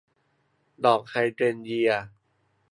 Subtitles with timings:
[0.85, 1.91] ดอกไฮเดรนเยีย